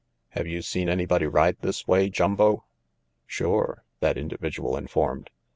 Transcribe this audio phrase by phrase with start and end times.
[0.29, 2.63] "Have you seen anybody ride this way, Jumbo?"
[3.27, 5.29] "Sure," that individual informed.